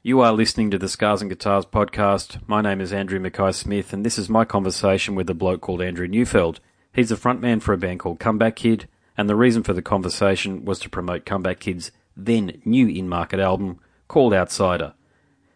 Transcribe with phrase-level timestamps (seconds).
[0.00, 2.40] You are listening to the Scars and Guitars podcast.
[2.46, 5.82] My name is Andrew Mackay Smith, and this is my conversation with a bloke called
[5.82, 6.60] Andrew Neufeld.
[6.94, 10.64] He's the frontman for a band called Comeback Kid, and the reason for the conversation
[10.64, 14.94] was to promote Comeback Kid's then new in market album called Outsider.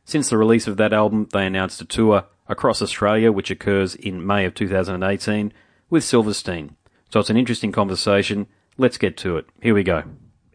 [0.05, 4.27] Since the release of that album, they announced a tour across Australia, which occurs in
[4.27, 5.53] May of 2018,
[5.89, 6.75] with Silverstein.
[7.11, 8.49] So it's an interesting conversation.
[8.77, 9.47] Let's get to it.
[9.63, 10.03] Here we go.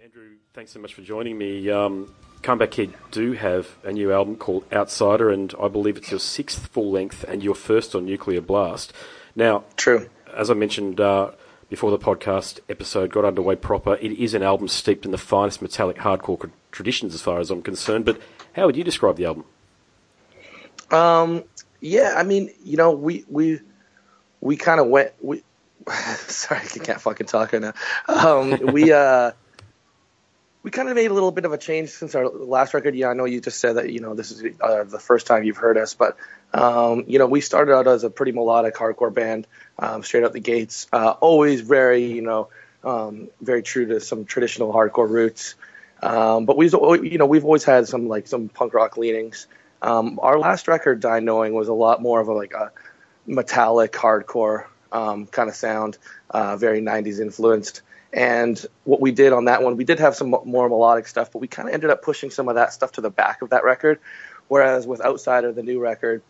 [0.03, 1.69] Andrew, thanks so much for joining me.
[1.71, 6.19] Um, Comeback Kid do have a new album called Outsider, and I believe it's your
[6.19, 8.93] sixth full length and your first on Nuclear Blast.
[9.35, 10.09] Now, true.
[10.33, 11.31] As I mentioned uh,
[11.69, 15.61] before the podcast episode got underway proper, it is an album steeped in the finest
[15.61, 18.05] metallic hardcore traditions, as far as I'm concerned.
[18.05, 18.21] But
[18.53, 19.45] how would you describe the album?
[20.91, 21.43] Um,
[21.81, 23.59] yeah, I mean, you know, we we
[24.41, 25.11] we kind of went.
[25.21, 25.43] We
[26.15, 27.73] sorry, I can't fucking talk right now.
[28.07, 29.31] Um, we uh
[30.67, 32.93] we kind of made a little bit of a change since our last record.
[32.93, 35.45] Yeah, I know you just said that you know this is uh, the first time
[35.45, 36.17] you've heard us, but
[36.53, 39.47] um, you know we started out as a pretty melodic hardcore band,
[39.79, 40.87] um, straight out the gates.
[40.91, 42.49] Uh, always very you know
[42.83, 45.55] um, very true to some traditional hardcore roots.
[46.03, 49.47] Um, but we've you know we've always had some like some punk rock leanings.
[49.81, 52.73] Um, our last record, Die Knowing, was a lot more of a like a
[53.25, 55.97] metallic hardcore um, kind of sound,
[56.29, 57.83] uh, very 90s influenced.
[58.13, 61.39] And what we did on that one, we did have some more melodic stuff, but
[61.39, 63.63] we kind of ended up pushing some of that stuff to the back of that
[63.63, 63.99] record.
[64.47, 66.21] Whereas with Outsider, the new record,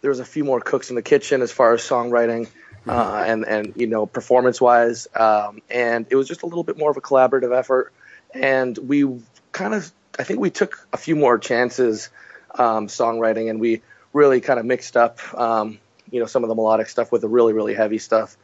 [0.00, 2.48] there was a few more cooks in the kitchen as far as songwriting
[2.86, 3.30] uh, mm-hmm.
[3.30, 6.90] and and you know performance wise, um, and it was just a little bit more
[6.90, 7.92] of a collaborative effort.
[8.32, 9.20] And we
[9.52, 12.10] kind of, I think we took a few more chances
[12.56, 15.78] um, songwriting, and we really kind of mixed up, um,
[16.10, 18.36] you know, some of the melodic stuff with the really really heavy stuff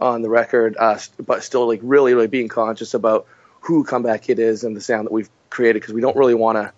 [0.00, 3.26] on the record, uh, but still like really, really being conscious about
[3.60, 6.56] who Comeback Kid is and the sound that we've created because we don't really want
[6.56, 6.72] to.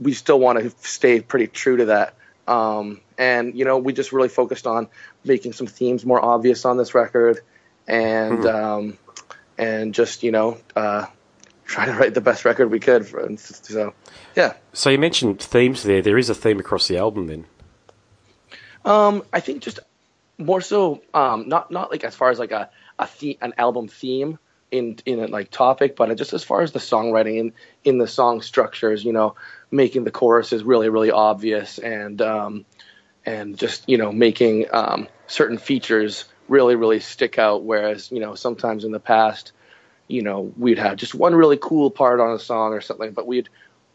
[0.00, 2.14] We still want to stay pretty true to that.
[2.46, 4.88] Um, and you know, we just really focused on
[5.24, 7.40] making some themes more obvious on this record,
[7.86, 8.64] and mm-hmm.
[8.64, 8.98] um,
[9.56, 11.06] and just you know, uh,
[11.64, 13.06] trying to write the best record we could.
[13.06, 13.94] For, so,
[14.34, 14.54] yeah.
[14.72, 16.02] So you mentioned themes there.
[16.02, 17.46] There is a theme across the album, then.
[18.84, 19.78] Um, I think just
[20.40, 23.88] more so um, not not like as far as like a a the- an album
[23.88, 24.38] theme
[24.70, 27.52] in in a like topic, but just as far as the songwriting in
[27.84, 29.34] in the song structures, you know,
[29.70, 32.64] making the choruses really really obvious and um,
[33.26, 37.62] and just you know making um, certain features really really stick out.
[37.62, 39.52] Whereas you know sometimes in the past,
[40.08, 43.26] you know, we'd have just one really cool part on a song or something, but
[43.26, 43.48] we'd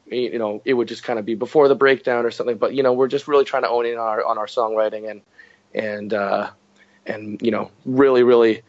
[0.07, 2.57] you know it would just kind of be before the breakdown or something.
[2.57, 5.21] But you know we're just really trying to own in our on our songwriting and
[5.75, 6.49] and uh,
[7.05, 8.61] and you know really really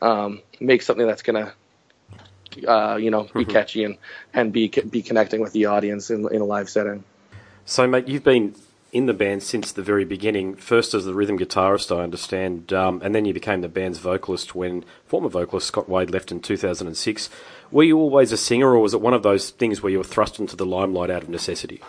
[0.00, 1.52] um, make something that's gonna
[2.66, 3.50] uh, you know be mm-hmm.
[3.50, 3.98] catchy and
[4.32, 7.04] and be be connecting with the audience in, in a live setting.
[7.64, 8.54] So, mate, you've been
[8.92, 10.54] in the band since the very beginning.
[10.54, 14.54] First as the rhythm guitarist, I understand, um, and then you became the band's vocalist
[14.54, 17.30] when former vocalist Scott Wade left in 2006.
[17.70, 20.04] Were you always a singer, or was it one of those things where you were
[20.04, 21.80] thrust into the limelight out of necessity?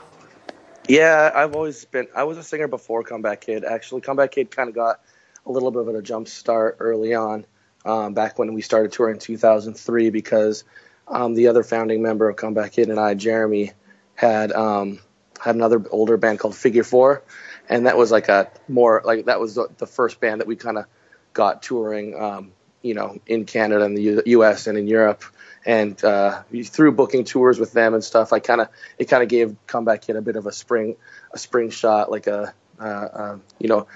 [0.88, 2.08] Yeah, I've always been.
[2.16, 3.66] I was a singer before Comeback Kid.
[3.66, 5.02] Actually, Comeback Kid kind of got
[5.46, 7.46] a little bit of a jump start early on,
[7.86, 10.64] um, back when we started touring in 2003, because
[11.08, 13.72] um, the other founding member of Comeback Kid and I, Jeremy,
[14.16, 15.00] had um,
[15.42, 17.24] had another older band called Figure Four,
[17.70, 20.58] and that was like a more like that was the, the first band that we
[20.58, 20.86] kind of
[21.34, 22.52] got touring, um,
[22.84, 24.68] you know, in Canada and the U- U.S.
[24.68, 25.24] and in Europe
[25.66, 29.30] and uh, through booking tours with them and stuff, I kind of it kind of
[29.30, 30.96] gave Comeback Kid a bit of a spring
[31.32, 33.88] a spring shot, like a uh, uh, you know.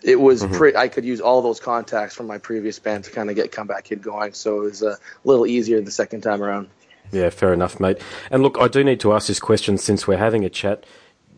[0.00, 0.54] It was mm-hmm.
[0.54, 0.76] pretty.
[0.76, 3.84] I could use all those contacts from my previous band to kind of get Comeback
[3.84, 6.68] Kid going, so it was a little easier the second time around.
[7.10, 8.00] Yeah, fair enough, mate.
[8.30, 10.84] And look, I do need to ask this question since we're having a chat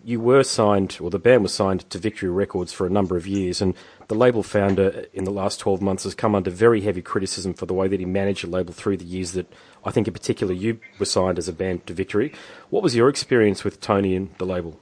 [0.05, 3.27] you were signed, or the band was signed to Victory Records for a number of
[3.27, 3.75] years, and
[4.09, 7.67] the label founder in the last 12 months has come under very heavy criticism for
[7.67, 9.53] the way that he managed the label through the years that
[9.85, 12.33] I think, in particular, you were signed as a band to Victory.
[12.71, 14.79] What was your experience with Tony and the label?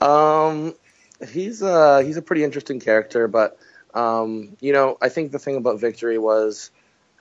[0.00, 0.74] Um,
[1.28, 3.58] he's uh, he's a pretty interesting character, but
[3.94, 6.70] um, you know, I think the thing about Victory was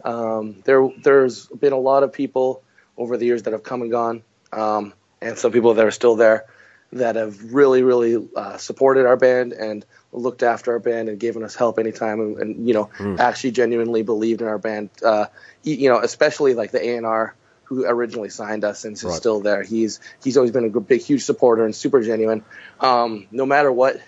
[0.03, 2.63] um, there there's been a lot of people
[2.97, 4.23] over the years that have come and gone.
[4.51, 6.45] Um, and some people that are still there
[6.93, 11.43] that have really, really uh, supported our band and looked after our band and given
[11.43, 13.19] us help anytime and, and you know mm.
[13.19, 14.89] actually genuinely believed in our band.
[15.03, 15.25] Uh,
[15.63, 19.13] you know, especially like the A and R who originally signed us and is right.
[19.13, 19.63] still there.
[19.63, 22.43] He's he's always been a big, huge supporter and super genuine.
[22.79, 23.99] Um, no matter what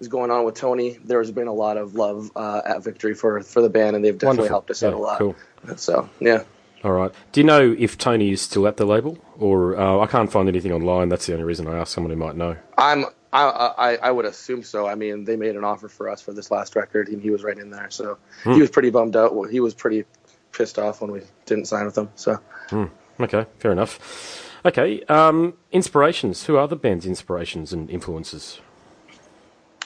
[0.00, 3.40] is going on with Tony, there's been a lot of love uh, at Victory for
[3.42, 4.54] for the band, and they've definitely Wonderful.
[4.54, 5.18] helped us yeah, out a lot.
[5.18, 5.36] Cool.
[5.76, 6.42] So yeah.
[6.84, 7.10] All right.
[7.32, 10.48] Do you know if Tony is still at the label, or uh, I can't find
[10.48, 11.08] anything online?
[11.08, 12.56] That's the only reason I asked someone who might know.
[12.78, 13.44] I'm I,
[13.76, 14.86] I I would assume so.
[14.86, 17.42] I mean, they made an offer for us for this last record, and he was
[17.42, 17.90] right in there.
[17.90, 18.52] So Hmm.
[18.54, 19.32] he was pretty bummed out.
[19.50, 20.04] He was pretty
[20.52, 22.08] pissed off when we didn't sign with him.
[22.14, 22.38] So
[23.18, 24.42] Okay, fair enough.
[24.64, 26.44] Okay, um, inspirations.
[26.44, 28.60] Who are the band's inspirations and influences?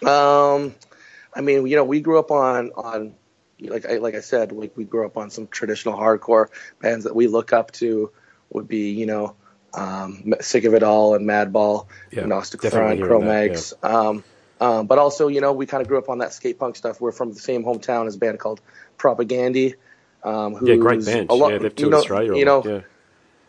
[0.03, 0.75] Um,
[1.35, 3.15] I mean, you know, we grew up on on
[3.63, 6.47] like I like I said, like we grew up on some traditional hardcore
[6.81, 8.11] bands that we look up to
[8.51, 9.35] would be you know,
[9.75, 13.75] um, Sick of It All and Madball, Yeah, Agnostic Front, that, Cro-Mags.
[13.83, 14.25] Um,
[14.61, 17.01] um, but also, you know, we kind of grew up on that skate punk stuff.
[17.01, 18.61] We're from the same hometown as a band called
[18.99, 19.75] Propagandhi.
[20.23, 21.31] Um, Yeah, great band.
[21.31, 22.37] lot- yeah, they've toured Australia.
[22.37, 22.81] You know, yeah.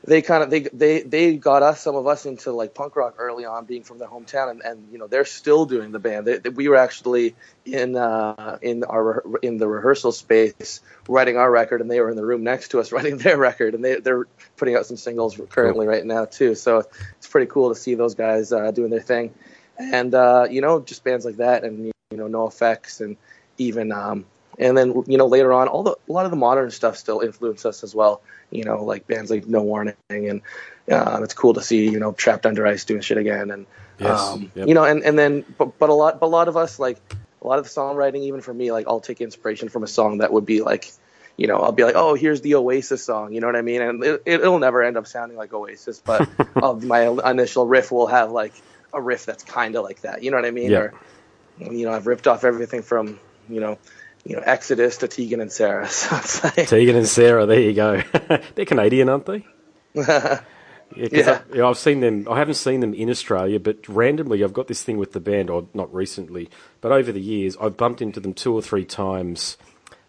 [0.03, 3.15] They kind of they they they got us some of us into like punk rock
[3.19, 6.25] early on being from their hometown and, and you know they're still doing the band.
[6.25, 11.50] They, they- we were actually in uh in our in the rehearsal space writing our
[11.51, 14.00] record and they were in the room next to us writing their record and they
[14.00, 14.25] they're
[14.57, 16.56] putting out some singles currently right now too.
[16.56, 16.83] So
[17.18, 19.33] it's pretty cool to see those guys uh, doing their thing.
[19.77, 23.18] And uh you know just bands like that and you know NOFX and
[23.59, 24.25] even um
[24.59, 27.21] and then you know later on all the a lot of the modern stuff still
[27.21, 30.42] influenced us as well you know like bands like no warning and
[30.92, 33.65] uh, it's cool to see you know trapped under ice doing shit again and
[34.00, 34.68] Yes, um, yep.
[34.68, 36.98] you know and and then but, but a lot but a lot of us like
[37.44, 40.19] a lot of the songwriting even for me like i'll take inspiration from a song
[40.19, 40.92] that would be like
[41.38, 43.80] you know i'll be like oh here's the oasis song you know what i mean
[43.81, 46.27] and it, it'll never end up sounding like oasis but
[46.83, 48.53] my initial riff will have like
[48.92, 50.80] a riff that's kind of like that you know what i mean Yeah.
[50.80, 50.94] or
[51.59, 53.19] you know i've ripped off everything from
[53.50, 53.77] you know
[54.25, 56.15] you know exodus to tegan and sarah so
[56.56, 58.01] like Tegan and Sarah, there you go.
[58.56, 59.45] They're Canadian, aren't they?
[60.95, 61.41] Yeah, Yeah.
[61.63, 62.27] I, I've seen them.
[62.29, 65.50] I haven't seen them in Australia, but randomly I've got this thing with the band,
[65.50, 66.50] or not recently,
[66.81, 69.57] but over the years I've bumped into them two or three times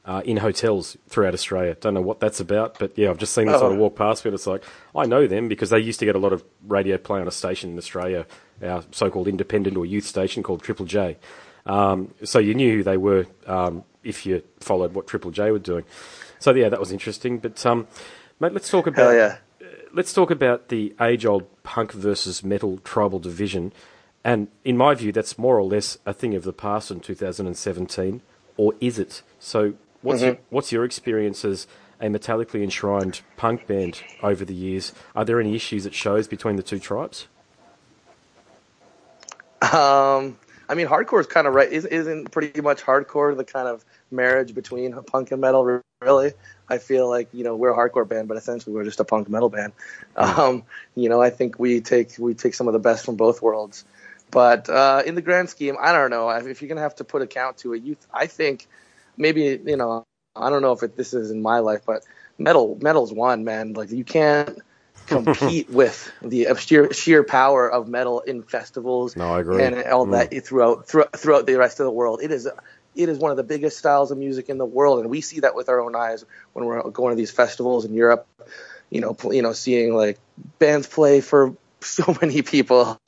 [0.04, 1.76] uh, in hotels throughout Australia.
[1.80, 3.82] Don't know what that's about, but yeah, I've just seen them sort of Oh.
[3.82, 6.18] walk past me, and it's like I know them because they used to get a
[6.18, 8.26] lot of radio play on a station in Australia,
[8.60, 11.16] our so-called independent or youth station called Triple J.
[11.66, 15.58] Um, so you knew who they were um, if you followed what Triple J were
[15.58, 15.84] doing.
[16.38, 17.38] So yeah, that was interesting.
[17.38, 17.86] But um,
[18.40, 19.36] mate, let's talk about yeah
[19.92, 23.72] let's talk about the age-old punk versus metal tribal division.
[24.24, 28.22] And in my view, that's more or less a thing of the past in 2017,
[28.56, 29.22] or is it?
[29.38, 31.66] So, what's your, what's your experience as
[32.00, 34.92] a metallically enshrined punk band over the years?
[35.14, 37.26] Are there any issues at shows between the two tribes?
[39.60, 40.38] Um,
[40.72, 41.70] I mean, hardcore is kind of right.
[41.70, 45.82] Is, isn't pretty much hardcore the kind of marriage between punk and metal?
[46.00, 46.32] Really,
[46.66, 49.28] I feel like you know we're a hardcore band, but essentially we're just a punk
[49.28, 49.74] metal band.
[50.16, 50.64] Um,
[50.94, 53.84] you know, I think we take we take some of the best from both worlds.
[54.30, 57.20] But uh, in the grand scheme, I don't know if you're gonna have to put
[57.20, 57.82] a count to it.
[57.82, 58.66] You, I think
[59.18, 62.02] maybe you know I don't know if it, this is in my life, but
[62.38, 63.74] metal metal's one man.
[63.74, 64.58] Like you can't
[65.06, 69.62] compete with the sheer sheer power of metal in festivals No, I agree.
[69.62, 70.44] and all that mm.
[70.44, 72.20] throughout throughout throughout the rest of the world.
[72.22, 72.48] It is
[72.94, 75.40] it is one of the biggest styles of music in the world, and we see
[75.40, 78.26] that with our own eyes when we're going to these festivals in Europe.
[78.90, 80.18] You know, you know, seeing like
[80.58, 81.54] bands play for
[81.86, 83.00] so many people,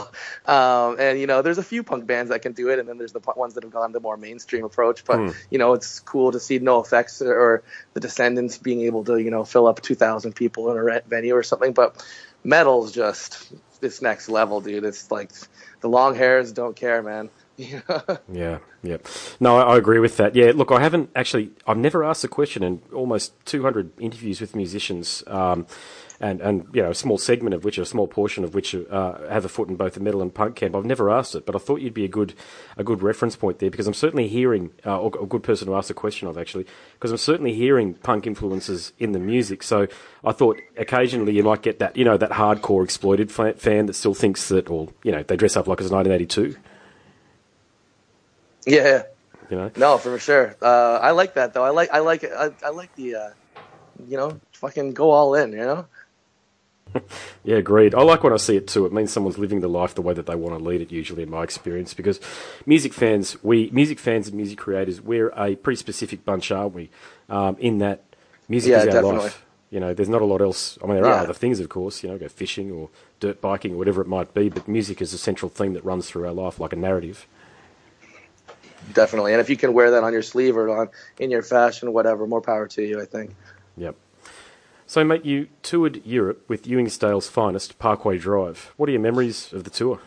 [0.46, 2.98] um, and you know, there's a few punk bands that can do it, and then
[2.98, 5.04] there's the ones that have gone the more mainstream approach.
[5.04, 7.62] But you know, it's cool to see NOFX or
[7.94, 11.42] the Descendents being able to you know fill up 2,000 people in a venue or
[11.42, 11.72] something.
[11.72, 12.04] But
[12.44, 14.84] metal's just this next level, dude.
[14.84, 15.30] It's like
[15.80, 17.30] the long hairs don't care, man.
[17.56, 18.02] You know?
[18.32, 18.96] Yeah, yeah.
[19.38, 20.34] No, I, I agree with that.
[20.34, 24.56] Yeah, look, I haven't actually, I've never asked a question in almost 200 interviews with
[24.56, 25.68] musicians, um,
[26.24, 29.28] and, and, you know, a small segment of which, a small portion of which uh,
[29.28, 30.74] have a foot in both the metal and punk camp.
[30.74, 32.32] I've never asked it, but I thought you'd be a good,
[32.78, 35.76] a good reference point there because I'm certainly hearing, uh, or a good person to
[35.76, 39.62] ask the question of actually, because I'm certainly hearing punk influences in the music.
[39.62, 39.86] So
[40.24, 43.94] I thought occasionally you might get that, you know, that hardcore exploited fa- fan that
[43.94, 46.56] still thinks that, or, you know, they dress up like it's 1982,
[48.66, 49.02] yeah.
[49.50, 49.70] you know.
[49.76, 50.56] No, for sure.
[50.62, 51.64] Uh, I like that though.
[51.64, 53.30] I like I like I, I like the uh,
[54.08, 55.52] you know fucking go all in.
[55.52, 55.86] You know.
[57.44, 57.94] Yeah, agreed.
[57.94, 58.86] I like when I see it too.
[58.86, 60.92] It means someone's living the life the way that they want to lead it.
[60.92, 62.20] Usually, in my experience, because
[62.66, 66.90] music fans, we music fans and music creators, we're a pretty specific bunch, aren't we?
[67.28, 68.04] Um, in that
[68.48, 69.24] music Yeah, is our definitely.
[69.24, 69.44] life.
[69.70, 70.78] You know, there's not a lot else.
[70.82, 72.02] I mean, there are other things, of course.
[72.02, 74.48] You know, go fishing or dirt biking or whatever it might be.
[74.48, 77.26] But music is a central theme that runs through our life, like a narrative.
[78.92, 79.32] Definitely.
[79.32, 82.26] And if you can wear that on your sleeve or on in your fashion, whatever,
[82.26, 83.00] more power to you.
[83.00, 83.32] I think.
[83.76, 83.96] Yep.
[84.86, 88.72] So, mate, you toured Europe with Ewingsdale's finest, Parkway Drive.
[88.76, 90.00] What are your memories of the tour?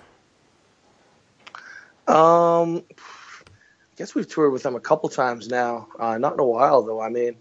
[2.07, 5.87] Um, I guess we've toured with them a couple times now.
[5.99, 7.01] Uh, not in a while though.
[7.01, 7.37] I mean,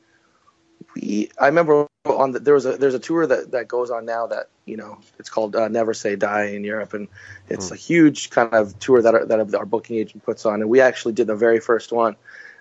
[0.95, 4.07] we I remember on the, there was a there's a tour that that goes on
[4.07, 7.09] now that you know it's called uh, Never Say Die in Europe and
[7.49, 10.71] it's a huge kind of tour that our, that our booking agent puts on and
[10.71, 12.16] we actually did the very first one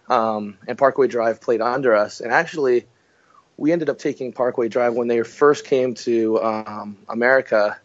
[0.10, 2.86] um, and Parkway Drive played under us and actually
[3.58, 7.78] we ended up taking Parkway Drive when they first came to um, America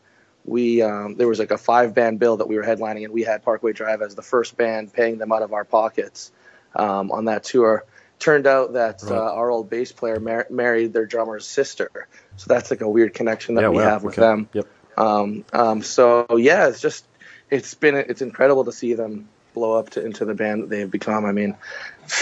[0.45, 3.23] we um, there was like a five band bill that we were headlining and we
[3.23, 6.33] had Parkway Drive as the first band paying them out of our pockets
[6.75, 7.85] um, on that tour
[8.19, 9.13] turned out that Right.
[9.13, 12.07] uh, our old bass player mar- married their drummer's sister.
[12.37, 14.23] So that's like a weird connection that yeah, we wow, have with okay.
[14.23, 14.49] them.
[14.53, 14.67] Yep.
[14.97, 17.05] Um, um, so yeah, it's just
[17.51, 20.91] it's been it's incredible to see them blow up to, into the band that they've
[20.91, 21.25] become.
[21.25, 21.57] I mean,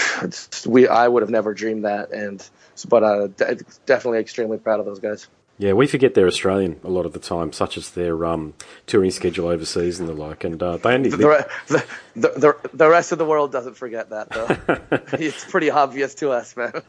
[0.65, 2.47] we I would have never dreamed that, and
[2.87, 5.27] but uh, de- definitely extremely proud of those guys.
[5.59, 8.53] Yeah, we forget they're Australian a lot of the time, such as their um,
[8.87, 10.45] touring schedule overseas and the like.
[10.45, 11.85] And uh, they only The, the,
[12.15, 14.55] the, the, rest of the world doesn't forget that though.
[15.17, 16.71] it's pretty obvious to us, man.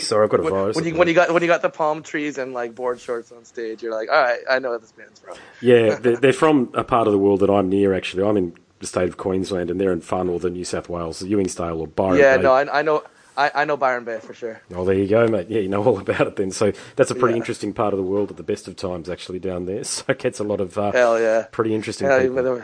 [0.00, 0.76] Sorry, I've got a when, virus.
[0.76, 3.30] when you when you got when you got the palm trees and like board shorts
[3.30, 5.36] on stage, you're like, all right, I know where this band's from.
[5.60, 7.92] Yeah, they're, they're from a part of the world that I'm near.
[7.92, 11.22] Actually, I'm in the state of Queensland, and they're in far northern New South Wales,
[11.22, 12.44] Ewingsdale or Byron yeah, Bay.
[12.44, 13.02] no, I, I know,
[13.38, 14.60] I, I know Byron Bay for sure.
[14.74, 15.48] Oh, there you go, mate.
[15.48, 16.50] Yeah, you know all about it then.
[16.50, 17.38] So that's a pretty Yeah.
[17.38, 19.84] interesting part of the world at the best of times, actually, down there.
[19.84, 22.62] So it gets a lot of uh, Hell yeah, pretty interesting yeah, people.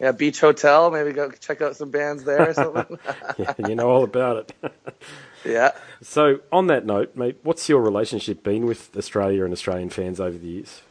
[0.00, 0.90] yeah, Beach Hotel.
[0.92, 2.98] Maybe go check out some bands there or something.
[3.38, 4.72] yeah, you know all about it.
[5.44, 5.72] yeah.
[6.02, 10.38] so on that note, mate, what's your relationship been with Australia and Australian fans over
[10.38, 10.82] the years?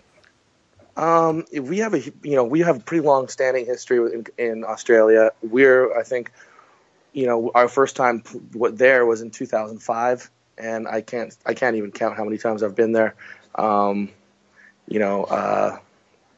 [0.97, 4.63] Um, we have a you know we have a pretty long standing history in, in
[4.63, 5.31] Australia.
[5.41, 6.31] We're I think
[7.15, 8.21] you know our first time
[8.53, 12.61] what there was in 2005, and I can't I can't even count how many times
[12.61, 13.15] I've been there.
[13.55, 14.09] Um,
[14.87, 15.79] you know, uh,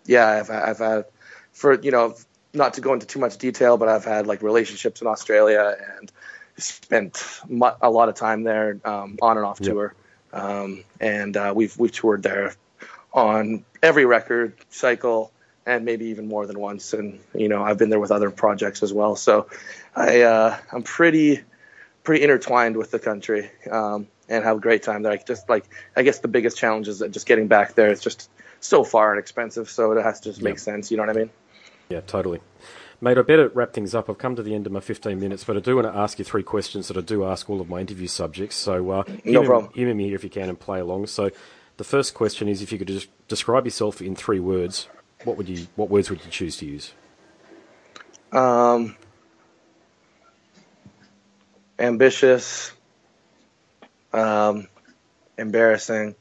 [0.05, 1.05] yeah, I've I've had
[1.51, 2.15] for you know
[2.53, 6.11] not to go into too much detail, but I've had like relationships in Australia and
[6.57, 9.69] spent mu- a lot of time there um, on and off Yep.
[9.69, 9.95] tour,
[10.31, 12.53] um, and uh, we've we've toured there
[13.13, 15.31] on every record cycle
[15.67, 16.93] and maybe even more than once.
[16.93, 19.15] And you know, I've been there with other projects as well.
[19.15, 19.47] So
[19.95, 21.41] I uh, I'm pretty
[22.03, 25.11] pretty intertwined with the country um, and have a great time there.
[25.11, 27.89] Like just like I guess the biggest challenge is that just getting back there.
[27.91, 28.29] It's just
[28.61, 30.59] so far and expensive, so it has to just make Yeah.
[30.61, 30.89] sense.
[30.89, 31.29] You know what I mean?
[31.89, 32.39] Yeah, totally.
[32.99, 34.09] Mate, I better wrap things up.
[34.09, 36.17] I've come to the end of my 15 minutes, but I do want to ask
[36.17, 38.55] you three questions that I do ask all of my interview subjects.
[38.55, 39.71] So, uh, No problem.
[39.73, 41.05] humor me here if you can and play along.
[41.05, 41.29] So,
[41.77, 44.87] the first question is if you could just describe yourself in three words,
[45.23, 46.93] what would you, what words would you choose to use?
[48.31, 48.95] Um,
[51.79, 52.71] ambitious,
[54.13, 54.67] um,
[55.37, 56.15] embarrassing,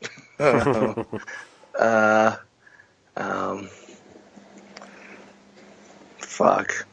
[0.38, 2.36] uh,
[3.16, 3.68] um,
[6.18, 6.86] fuck.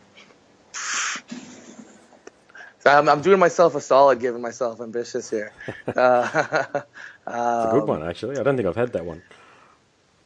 [2.86, 5.54] I'm, I'm doing myself a solid giving myself ambitious here.
[5.96, 6.82] Uh,
[7.28, 8.38] It's a good one, actually.
[8.38, 9.22] I don't think I've had that one.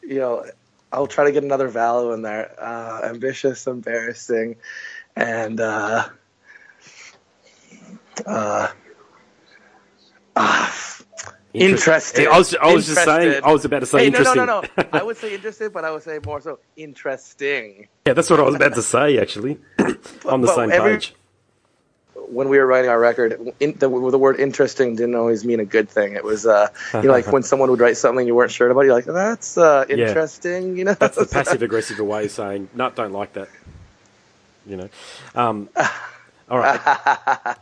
[0.01, 0.45] you know,
[0.91, 2.55] I'll try to get another value in there.
[2.57, 4.55] Uh, ambitious, embarrassing,
[5.15, 6.07] and uh,
[8.25, 8.67] uh,
[10.35, 10.97] ah,
[11.53, 12.27] interesting.
[12.27, 14.45] I was, I was just saying, I was about to say Hey, no, interesting.
[14.45, 14.83] no, no, no.
[14.93, 17.87] I would say interested, but I would say more so interesting.
[18.05, 19.59] yeah, that's what I was about to say, actually.
[20.25, 21.15] On the but same every- page.
[22.29, 25.65] When we were writing our record, in, the, the word interesting didn't always mean a
[25.65, 26.13] good thing.
[26.13, 28.81] It was, uh, you know, like when someone would write something you weren't sure about,
[28.81, 29.95] you're like, that's uh, Yeah.
[30.09, 30.93] interesting, you know?
[30.93, 33.49] That's the passive aggressive way of saying, no, don't like that.
[34.65, 34.89] You know.
[35.35, 35.69] Um,
[36.49, 37.55] all right.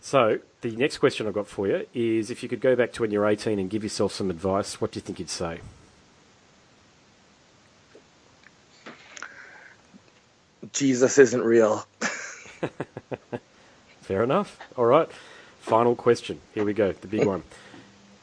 [0.00, 3.02] so the next question I've got for you is if you could go back to
[3.02, 5.58] when you're 18 and give yourself some advice, what do you think you'd say?
[10.72, 11.84] Jesus isn't real.
[14.12, 14.58] Fair enough.
[14.76, 15.08] All right.
[15.60, 16.38] Final question.
[16.52, 16.92] Here we go.
[16.92, 17.44] The big one.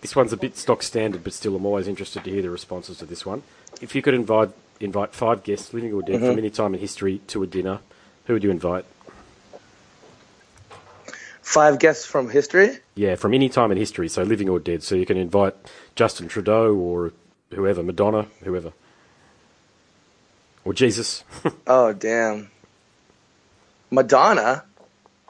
[0.01, 2.99] This one's a bit stock standard, but still, I'm always interested to hear the responses
[2.99, 3.41] to this one.
[3.81, 6.27] If you could invite invite five guests, living or dead, mm-hmm.
[6.27, 7.79] from any time in history to a dinner,
[8.25, 8.85] who would you invite?
[11.41, 12.77] Five guests from history.
[12.93, 14.83] Yeah, from any time in history, so living or dead.
[14.83, 15.55] So you can invite
[15.95, 17.13] Justin Trudeau or
[17.49, 18.73] whoever, Madonna, whoever,
[20.63, 21.23] or Jesus,
[21.65, 22.51] Oh damn.
[23.89, 24.65] Madonna.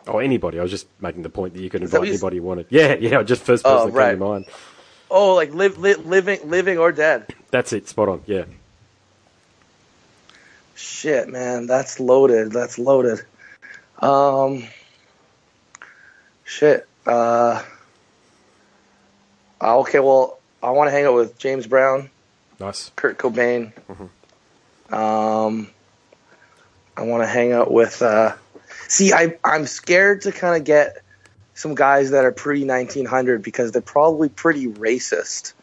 [0.09, 0.59] Or anybody.
[0.59, 2.65] I was just making the point that you could invite you anybody you wanted.
[2.69, 4.45] Yeah, yeah, just first Oh, person that came to mind.
[5.11, 7.33] Oh, like live, li- living, living or dead.
[7.51, 8.21] That's it, spot on.
[8.25, 8.45] Yeah,
[10.75, 12.51] Shit, man, that's loaded.
[12.51, 13.21] That's loaded.
[13.99, 14.63] Um.
[16.45, 16.87] Shit.
[17.05, 17.61] Uh.
[19.61, 22.09] uh, Okay, well, I want to hang out with James Brown,
[22.59, 22.91] nice.
[22.95, 23.71] Kurt Cobain.
[24.91, 25.69] Um.
[26.97, 28.01] I want to hang out with.
[28.01, 28.35] Uh,
[28.87, 30.97] see, I I'm scared to kind of get
[31.53, 35.53] some guys that are pre 1900 because they're probably pretty racist.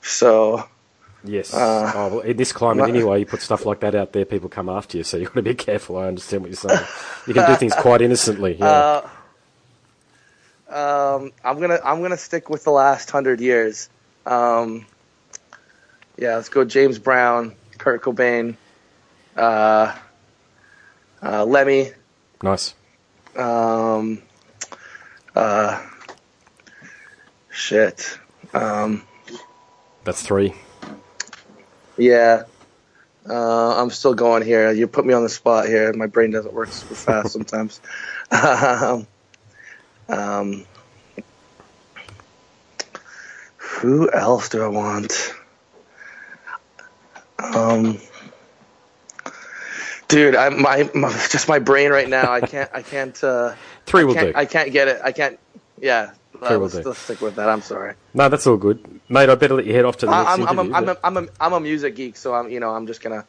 [0.00, 0.68] So
[1.28, 1.52] Yes.
[1.52, 4.24] Uh, oh, well, in this climate, not- anyway, you put stuff like that out there,
[4.24, 5.96] people come after you, so you've got to be careful.
[5.96, 6.86] I understand what you're saying.
[7.26, 8.56] You can do things quite innocently.
[8.58, 8.66] Yeah.
[8.66, 9.08] Uh,
[10.68, 13.88] um, I'm gonna I'm gonna stick with the last hundred years.
[14.24, 14.84] Um,
[16.18, 16.64] yeah, let's go.
[16.64, 18.56] James Brown, Kurt Cobain,
[19.36, 19.96] uh,
[21.22, 21.92] uh, Lemmy,
[22.42, 22.74] nice.
[23.36, 24.22] um,
[25.34, 25.82] uh,
[27.50, 28.18] shit.
[28.54, 29.02] Um,
[30.04, 30.54] That's three.
[31.96, 32.44] yeah.
[33.28, 34.70] Uh, I'm still going here.
[34.70, 35.92] You put me on the spot here.
[35.92, 37.80] My brain doesn't work super fast sometimes.
[38.30, 39.06] um,
[40.08, 40.64] um,
[43.56, 45.34] who else do I want?
[47.38, 47.98] Um,
[50.08, 52.32] dude, I my, my just my brain right now.
[52.32, 52.70] I can't.
[52.72, 53.22] I can't.
[53.22, 53.54] Uh,
[53.86, 54.38] Three I will can't, do.
[54.38, 55.00] I can't get it.
[55.02, 55.38] I can't.
[55.80, 56.12] Yeah.
[56.42, 56.82] Uh, let's, do.
[56.82, 57.48] let's stick with that.
[57.48, 57.94] I'm sorry.
[58.12, 59.00] No, that's all good.
[59.08, 60.72] Mate, I better let you head off to the next I- I'm, I'm, interview.
[60.72, 62.86] a, I'm, but- a, I'm, a, I'm a music geek, so I'm you know I'm
[62.86, 63.24] just gonna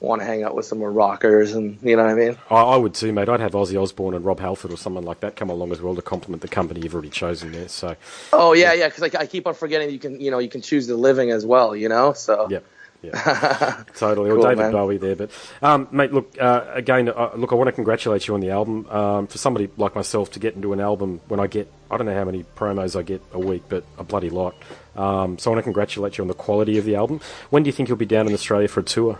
[0.00, 2.36] want to hang out with some more rockers, and you know what I mean.
[2.50, 3.28] I, I would too, mate.
[3.28, 5.94] I'd have Ozzy Osbourne and Rob Halford or someone like that come along as well
[5.94, 7.68] to complement the company you've already chosen there.
[7.68, 7.96] So,
[8.32, 10.60] Oh yeah, yeah, because I, I keep on forgetting you can you know you can
[10.62, 12.12] choose the living as well, you know.
[12.12, 12.64] So yep.
[13.02, 14.30] Yeah, totally.
[14.30, 14.72] Or Cool, David man.
[14.72, 15.30] Bowie there, but
[15.62, 17.08] um, mate, look uh, again.
[17.08, 18.86] Uh, look, I want to congratulate you on the album.
[18.90, 22.06] Um, for somebody like myself to get into an album when I get, I don't
[22.06, 24.54] know how many promos I get a week, but a bloody lot.
[24.96, 27.20] Um, so I want to congratulate you on the quality of the album.
[27.48, 29.18] When do you think you'll be down in Australia for a tour?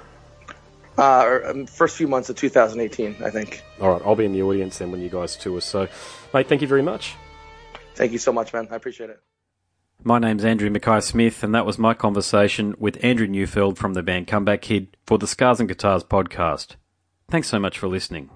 [1.00, 3.62] uh, um, first few months of 2018, I think.
[3.80, 5.60] All right, I'll be in the audience then when you guys tour.
[5.60, 5.88] So,
[6.34, 7.14] mate, thank you very much.
[7.94, 8.68] Thank you so much, man.
[8.70, 9.20] I appreciate it.
[10.02, 14.02] My name's Andrew Mackay Smith, and that was my conversation with Andrew Neufeld from the
[14.02, 16.76] band Comeback Kid for the Scars and Guitars podcast.
[17.28, 18.30] Thanks so much for listening.